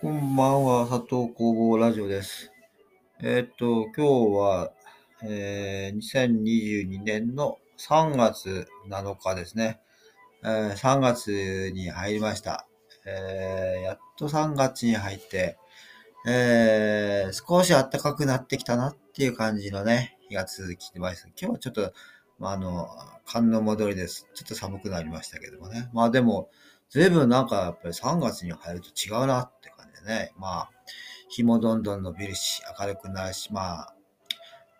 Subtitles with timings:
[0.00, 2.52] こんばんは、佐藤工房ラジオです。
[3.22, 4.72] えーっと、今日は、
[5.22, 9.80] えー2022年の3月7日ですね。
[10.44, 12.66] えー3月に入りました。
[13.06, 15.58] えーやっと3月に入って、
[16.26, 21.28] えー少し暖かくなってきたなっていう感じのね、日が続きてます。
[21.40, 21.92] 今日はちょっと、
[22.38, 22.88] まあ、あの、
[23.26, 24.26] 寒の戻りです。
[24.34, 25.88] ちょっと寒くなりましたけどもね。
[25.94, 26.50] まあでも、
[26.90, 29.70] 随分なんかやっぱり3月に入ると違うなって
[30.04, 30.32] でね。
[30.36, 30.70] まあ、
[31.28, 33.94] 日もどんどん伸びるし、明るくなるし、まあ、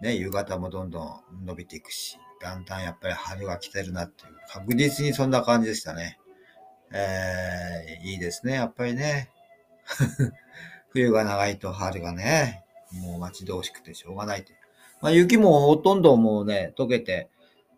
[0.01, 6.19] ね、夕方もどんどん伸びていくし、だんだんやっぱり春が来てるなっていう、確実にそんな感じでしたね。
[6.93, 9.31] えー、いいですね、やっぱりね。
[10.91, 14.53] 冬が長いと春がね、もう待ち遠しくてしょうがないって。
[15.01, 17.29] まあ雪もほとんどもうね、溶けて、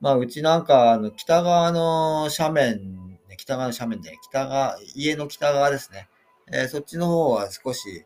[0.01, 6.09] まあうちなんかあの北側の斜面、北側の斜面で、北側、家の北側ですね。
[6.53, 8.05] えーそっちの方は少し、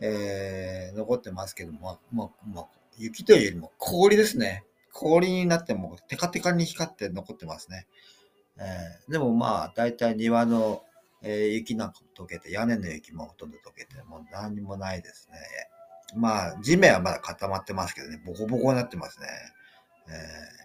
[0.00, 4.64] えー残ってますけども、まあ、まあ、雪というよりも氷ですね。
[4.92, 7.86] 氷になってもテカテカに光って残ってますね。
[8.58, 10.82] えーでもまあ、大体庭の、
[11.22, 15.38] え雪なんかも溶けて、屋根の雪もほとんど溶けて、もう何もないですね。
[16.16, 19.26] まあ、地面はまだ固まってますけどね、ボコボコになってますね。
[20.08, 20.64] えー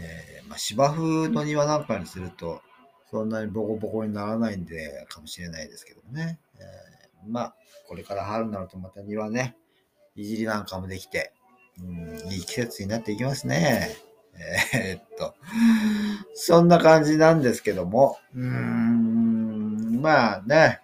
[0.00, 2.62] えーまあ、芝生の庭なんかにすると、
[3.10, 6.38] そんなにボコボコにならないんで、かもしれないですけどね。
[6.56, 7.54] えーまあ、
[7.88, 9.56] これから春になるとまた庭ね、
[10.14, 11.32] いじりなんかもできて、
[11.80, 13.96] うん、いい季節になっていきますね。
[14.72, 15.34] えーっと、
[16.34, 20.80] そんな感じなんですけども、うーん、まあね、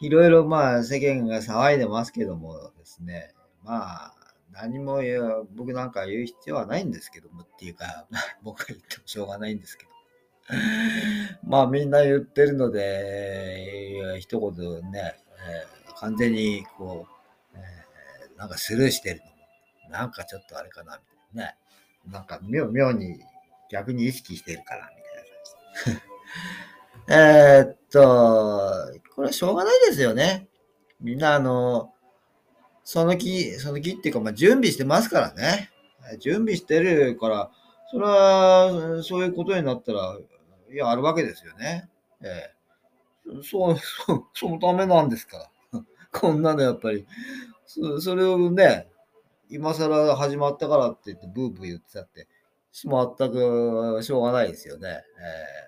[0.00, 3.32] いろいろまあ世間が騒いでますけどもですね、
[3.64, 4.14] まあ
[4.52, 8.06] 何も言う僕なんか言う必要はないんですけどもっていうか、
[8.42, 9.93] 僕が言ってもしょうがないんですけど。
[11.42, 15.14] まあみんな言ってるので、一言ね、
[15.48, 17.06] えー完全にこ
[17.54, 21.02] う、えーなんかスルーしてるのも、なんかちょっとあれかな、み
[21.38, 21.56] たいなね。
[22.10, 23.20] なんか妙妙に
[23.70, 27.70] 逆に意識してるから、みたいな感じ。
[27.70, 30.48] えっと、これはしょうがないですよね。
[31.00, 31.92] みんなあの、
[32.84, 35.70] その気、その気っていうか、まあ、準備してますからね。
[36.20, 37.50] 準備してるから、
[37.90, 40.18] それは、そういうことになったら、
[40.74, 41.88] いや、あるわけですよね。
[42.22, 42.54] ええ。
[43.42, 45.84] そう、そ、 そのためなんですから。
[46.12, 47.06] こんなのやっぱり、
[47.66, 48.88] そそれをね、
[49.48, 52.28] 今更始まったからって言ってブーブー言ってたって、
[52.72, 52.90] 全
[53.32, 54.88] くしょうがないですよね。
[54.88, 54.92] え
[55.60, 55.64] え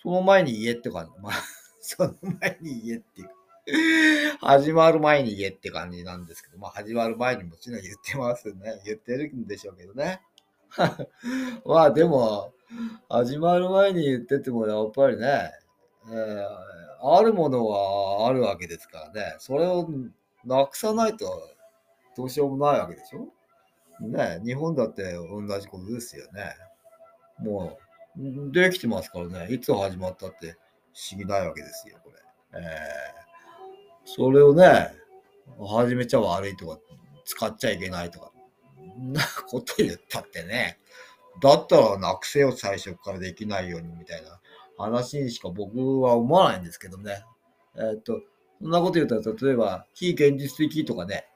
[0.00, 1.12] その前に言えって感じ。
[1.20, 1.32] まあ、
[1.80, 3.28] その前に言えっていう。
[4.40, 8.80] 始まる前に言えって感じなんですけど、まあ始まる前にもちろん言ってますね。
[8.86, 10.22] 言ってるんでしょうけどね。
[11.66, 12.52] まあでも、
[13.08, 15.52] 始まる前に言っててもやっぱりね、
[16.10, 16.68] えー
[17.00, 19.36] あるものはあるわけですからね。
[19.38, 19.88] それを
[20.44, 21.26] なくさないと
[22.16, 23.28] どうしようもないわけでしょ？
[24.04, 26.56] ね日本だって同じことですよね。
[27.38, 27.78] も
[28.16, 29.46] う、できてますからね。
[29.54, 30.56] いつ始まったって
[30.92, 32.16] 不思議ないわけですよ、これ。
[32.60, 33.18] えー
[34.04, 34.92] それをね、
[35.60, 36.78] 始めちゃ悪いとか、
[37.26, 38.32] 使っちゃいけないとか、
[38.96, 40.78] なこと言ったってね、
[41.40, 44.40] だったらなくせよ、最初からできないようにみたいな
[44.76, 47.24] 話にしか僕は思わないんですけどね。
[47.76, 48.20] えっと、
[48.60, 51.26] そんなこと言ったら、例えば、非現実的とかね、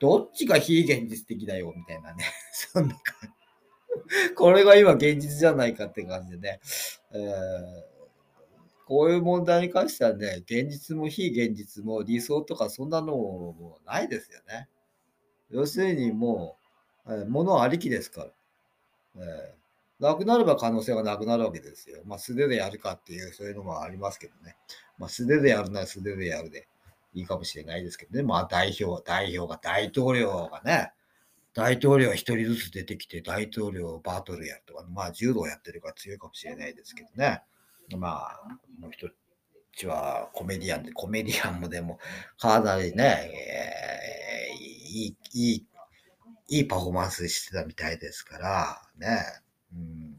[0.00, 2.24] どっちが非現実的だよ、みたいなね。
[2.52, 4.34] そんな感じ。
[4.34, 6.60] これが今現実じゃないかって感じでね。
[7.12, 7.98] えー
[8.88, 14.66] こういう問題に関してはね、現実も非現実も理想とかそんなのもないですよね。
[15.50, 16.56] 要するにも
[17.04, 18.30] う、えー物ありきですから。
[19.18, 19.58] えー
[20.00, 22.02] なくなれば可能性がなくなるわけですよ。
[22.04, 24.56] まあ素手でやるかっていう、そういうのもありますけどね。
[24.96, 26.68] まあ素手でやるなら素手でやるで
[27.14, 28.22] いいかもしれないですけどね。
[28.22, 30.92] まあ代表、代表が、大統領がね、
[31.52, 37.42] 大統領が一人ずつ出てきて大統領バトルやるとか、まあ柔道やってるから強いかもしれないですけどね。
[37.96, 38.42] まあ、
[38.78, 39.08] もう一
[39.74, 41.98] つはコメディアンで、コメディアンもでも、
[42.38, 44.58] かなりね、えー
[44.90, 45.66] いい、いい、
[46.48, 49.22] いいパフォーマンスしてたみたいですから、ね、
[49.72, 50.16] うん、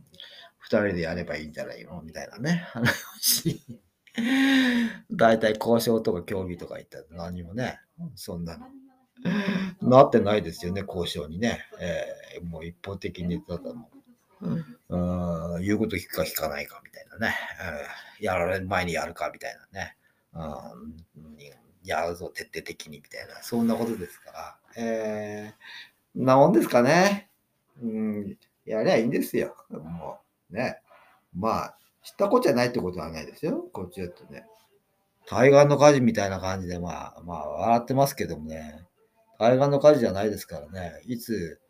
[0.59, 2.01] 二人でやればいいんじゃないの？
[2.03, 3.61] みたいなね、話。
[5.11, 7.79] 大体交渉とか協議とか言ったら何もね、
[8.15, 8.67] そんなの。
[9.81, 11.65] なってないですよね、交渉にね。
[11.79, 13.89] えーもう一方的にただも
[14.41, 14.47] う、
[14.89, 17.35] うん、言うこと聞くか聞かないかみたいなね。
[18.19, 19.97] うん、やられる前にやるかみたいなね。
[20.33, 20.39] う
[21.19, 21.35] ん、
[21.83, 24.57] やるぞ、徹底的にみたいな、そんなことですから。
[24.77, 25.53] えー、
[26.15, 27.29] なもんですかね。
[27.81, 29.55] うん、やりゃいいんですよ。
[29.69, 30.19] も
[30.51, 30.79] う、ね。
[31.33, 33.69] まあ、知ったこっちゃないってことはないですよ。
[33.71, 34.45] こっちだとね。
[35.27, 38.85] 対岸の火事みたいな感じで、まあ、まあ、笑ってますけどもね、
[39.37, 41.61] 対岸の火事じゃないですからね、いつ、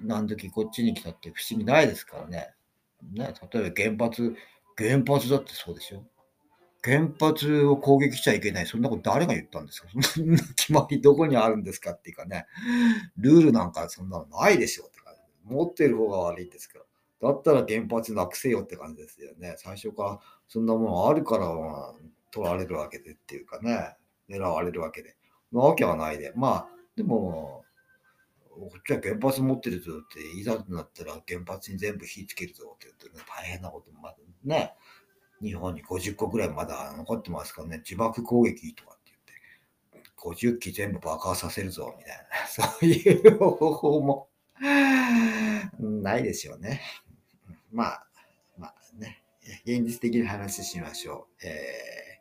[0.00, 2.54] 何時こっちに来たって不思議ないですからね。
[3.12, 4.34] ね、例えば原発、
[4.76, 6.04] 原発だってそうでしょ。
[6.84, 8.66] 原発を攻撃しちゃいけない。
[8.66, 9.88] そんなこと誰が言ったんですか？
[10.02, 12.46] そんな決まりどこにあるんですかっていうかね、
[13.16, 15.20] ルールなんかそんなのないでしょって感じ。
[15.54, 16.84] 持ってる方が悪いんですから。
[17.20, 19.54] だったら原発なくせよって感じですよね。
[19.58, 21.94] 最初からそんなものあるから、まあ、
[22.30, 23.96] 取られるわけでっていうかね、
[24.28, 25.16] 狙われるわけで。
[25.50, 26.32] なわけはないで。
[26.36, 27.64] まあ、でも、
[28.50, 34.74] こっちは原発持ってるぞって、いざとなったら原発に全部火つけるぞって言って、ね、大変なこともまだね、
[35.42, 39.12] 日本に50個ぐらいまだ残ってますからね、自爆攻撃とかって
[39.92, 44.28] 言って、50機全部爆破させるぞみたいな、 そういう方法も
[45.80, 46.80] ないですよね。
[47.72, 48.06] まあ、
[48.56, 49.22] まあね、
[49.64, 51.46] 現実的に話しましょう。
[51.46, 52.20] え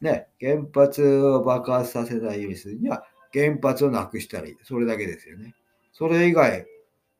[0.00, 4.56] ー、ね、原発を爆発させないようにするには、原発をなくしたらいい。
[4.62, 5.54] それだけですよね。
[5.92, 6.66] それ以外、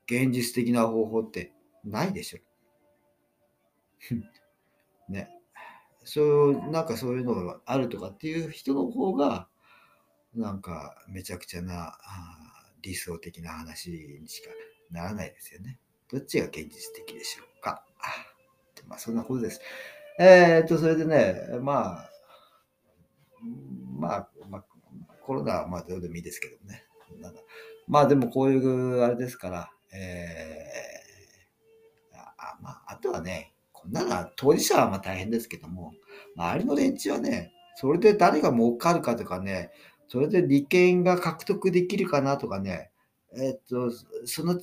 [0.07, 1.53] 現実的な方法って
[1.85, 2.39] ないでしょ。
[5.09, 5.31] ね。
[6.05, 9.49] そう、なんかそういうのがあるとかっていう人の方が、
[10.35, 11.97] なんかめちゃくちゃな
[12.83, 14.51] 理想的な話にしか
[14.91, 15.79] ならないですよね。
[16.11, 17.85] どっちが現実的でしょうか。
[18.87, 19.61] まあそんなことです。
[20.19, 22.11] えー、っと、それでね、まあ、
[23.99, 24.65] まあ、まあ、
[25.23, 26.85] コロナはまあどうでもいいですけどね。
[27.87, 33.54] まあでもこういうあれですから、えー、あまあ、あとはね、
[33.89, 35.93] なのは当事者はまあ大変ですけども、
[36.37, 39.71] 周りの連中はね、それで誰が儲かるかとかね、
[40.09, 42.91] それで利権が獲得できるかなとかね、
[43.37, 43.91] えっと、
[44.25, 44.61] その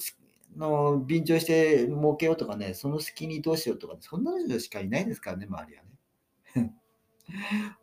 [0.56, 6.74] の便乗して儲けようとかね、その隙にどうしようとか、ね、そんなのしかいないですからね、周りはね。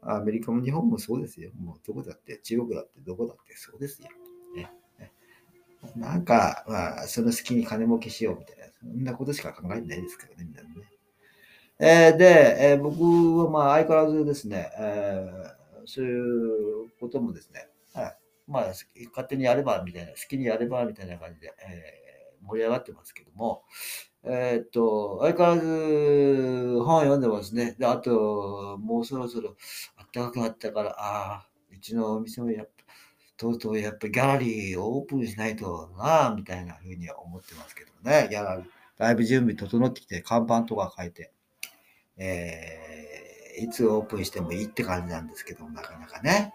[0.03, 1.51] アメリカも日本もそうですよ。
[1.59, 4.09] もうどこだって、中国だってどこだってそうですよ。
[4.55, 4.71] ね、
[5.97, 10.69] なんか、まあ、その隙に金儲けしようみたいな、そんなことしか考えてないですからね、みんなね。
[11.81, 13.01] えー、で、えー、僕
[13.45, 18.17] はまあ相変わらずですね、えー、そういうこともですね、はい、
[18.49, 23.63] まあ、勝手にやればみたいな、好きにやればみたいな感じで、えー、盛り上がってますけども、
[24.25, 27.77] えー、っと、相変わらず本読んでますね。
[27.79, 29.57] で、あと、もうそろそろ
[30.13, 32.73] 暖かくなったから、ああ、うちのお店もやっぱ、
[33.37, 38.27] とうとうやっぱギャラリーをオープンしないとな、みたいなふうには思ってますけどね。
[38.29, 38.67] ギャラリー、
[38.99, 41.33] だいぶ準備整ってきて、看板とか書いて、
[42.19, 46.53] えー、いつオープンしてもいいって感じなんですけどなかなかね。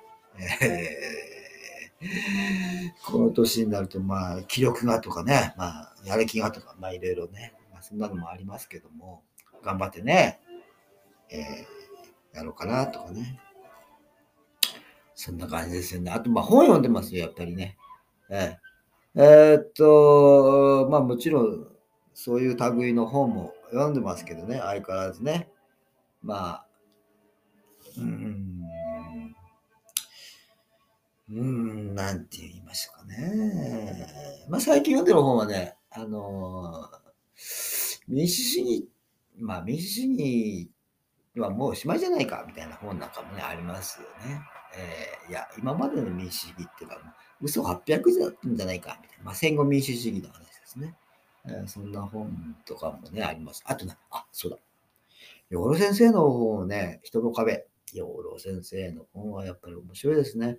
[3.06, 9.24] この年になると、まあ、気力がとかね、まあ、やる気がとか、まあ、いろいろね、まあ、そんなのもありますけども、
[9.64, 10.42] 頑張ってね、
[11.30, 13.40] えー、やろうかなとかね。
[15.16, 16.12] そんな感じですよね。
[16.12, 17.78] あと、まあ、本読んでますよ、やっぱりね。
[18.30, 21.68] えー、えー、っと、まあ、もちろん、
[22.14, 25.50] そういう類の本も読んでますけどね、相変わらずね。
[26.24, 26.66] まあ、
[27.98, 28.64] うん、
[31.30, 34.08] うん、なんて言いましたかね。
[34.50, 36.90] まあ最近読んでる本はね、あの
[38.08, 38.90] 民主主義、
[39.38, 40.72] まあ民主主義
[41.36, 44.42] はもうおしまいじゃないかみたいな本なんかもね、ありますよね。
[44.76, 47.02] えー、いや、今までの民主主義っていうのは、
[47.42, 49.26] 嘘800だったんじゃないかみたいな。
[49.26, 50.96] まあ戦後民主主義の話ですね。
[51.46, 53.64] えー、そんな本とかもね、あります。
[53.66, 54.58] あとね、あ、そうだ。
[55.54, 57.68] 養老先生の本ね、人の壁。
[57.94, 60.58] 養老先生の本はやっぱり面白いですね。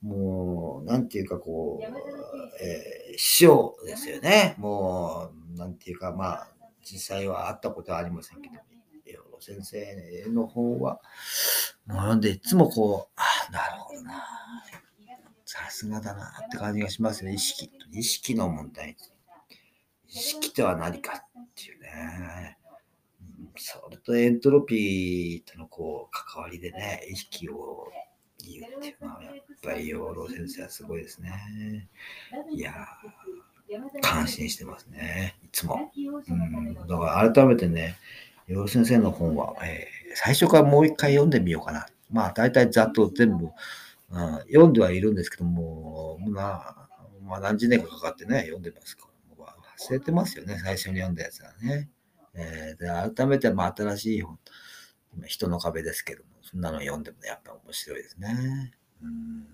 [0.00, 4.54] もう、なんていうかこう、えー、師匠ですよね。
[4.58, 6.48] もう、なんていうか、まあ、
[6.84, 8.54] 実際は会ったことはありませんけど、
[9.04, 11.00] 養老先生の本は、
[11.86, 14.24] もう読んでいつもこう、あなるほどな。
[15.44, 17.34] さすがだなって感じがしますよね。
[17.34, 17.72] 意識。
[17.90, 18.96] 意識の問題。
[20.06, 21.24] 意識とは何かっ
[21.56, 22.61] ていうね。
[23.56, 27.88] それとエントロピーとのこう関わりでね、意識を
[28.38, 31.88] 言うっていうのは、やっぱり養老先生はすごいですね。
[32.50, 32.72] いや
[34.02, 35.36] 感心してますね。
[35.44, 35.90] いつも。
[35.96, 37.96] うん、だから改めてね、
[38.46, 41.86] 養老先生の本は、えー、最初からもう一回読んでみようかな。
[42.10, 43.52] まあ、大体ざっと全部、うん、
[44.48, 46.88] 読んではいるんですけども、まあ、
[47.22, 49.12] まあ、何十年かかかってね、読んでますから。
[49.82, 51.88] 忘れてますよね、最初に読んだやつはね。
[52.34, 54.38] えー、で改めて、まあ、新しい本、
[55.26, 58.72] 人の壁ですけども、そんなの読んでもね、やっぱ面白いですね。
[59.02, 59.46] うん、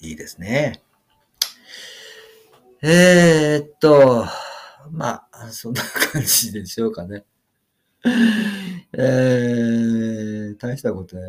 [0.00, 0.82] いいですね。
[2.82, 4.24] えー、っと、
[4.90, 7.24] まあ、そんな感じでしょうかね。
[8.96, 11.22] えー、大したことは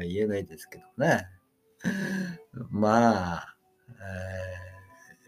[0.00, 1.28] 言えないですけどね。
[2.70, 3.56] まあ、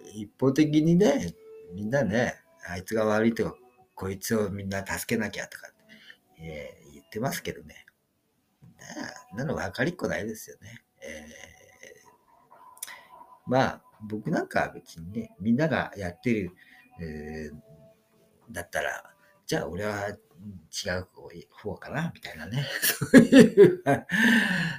[0.05, 1.35] えー、一方的にね、
[1.75, 2.35] みんなね、
[2.69, 3.57] あいつが悪いとか、
[3.97, 5.69] こいつをみんな助けなきゃとか、
[6.39, 7.87] えー、言ってますけどね。
[9.35, 10.83] なの分かりっこないですよね。
[11.01, 16.53] えー、まあ、僕なんかは別にね、みんながやってる、
[17.01, 19.03] えー、だったら、
[19.47, 21.09] じゃあ俺は違う
[21.51, 22.67] 方かなみたいなね。
[22.83, 23.83] そういう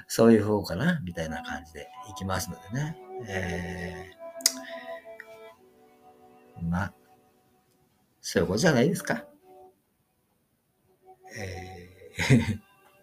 [0.06, 2.96] そういう方かなみたいな感じでいきますのでね。
[3.26, 6.94] えー、まあ、
[8.30, 9.24] そういうことじゃないですか。
[11.34, 11.88] え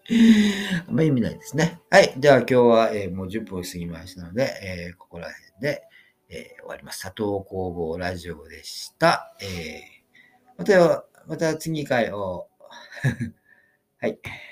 [0.08, 1.80] ー、 あんまり意味ないですね。
[1.90, 2.14] はい。
[2.16, 5.82] では今日は、えー、もう10分過ぎましたので、えー、ここら辺で、
[6.28, 7.02] えー、終わります。
[7.02, 9.34] 佐藤工房ラジオでした。
[9.40, 12.48] えー、また、また次回を、
[13.98, 14.20] はい。